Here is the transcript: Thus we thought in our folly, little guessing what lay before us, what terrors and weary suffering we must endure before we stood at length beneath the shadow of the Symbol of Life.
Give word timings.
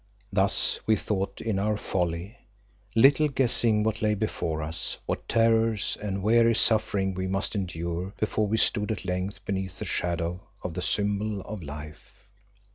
Thus 0.33 0.79
we 0.87 0.95
thought 0.95 1.41
in 1.41 1.59
our 1.59 1.77
folly, 1.77 2.35
little 2.95 3.27
guessing 3.27 3.83
what 3.83 4.01
lay 4.01 4.15
before 4.15 4.63
us, 4.63 4.97
what 5.05 5.29
terrors 5.29 5.95
and 6.01 6.23
weary 6.23 6.55
suffering 6.55 7.13
we 7.13 7.27
must 7.27 7.53
endure 7.53 8.11
before 8.17 8.47
we 8.47 8.57
stood 8.57 8.91
at 8.91 9.05
length 9.05 9.45
beneath 9.45 9.77
the 9.77 9.85
shadow 9.85 10.41
of 10.63 10.73
the 10.73 10.81
Symbol 10.81 11.41
of 11.41 11.61
Life. 11.61 12.25